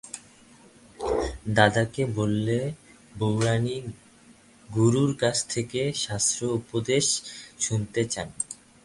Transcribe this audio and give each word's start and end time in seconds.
দাদাকে 1.55 2.03
বললে, 2.17 2.57
বউরানী 3.15 3.77
গুরুর 4.69 5.11
কাছ 5.17 5.37
থেকে 5.49 5.81
শাস্ত্র-উপদেশ 5.95 7.05
শুনতে 7.59 8.01
চান। 8.05 8.29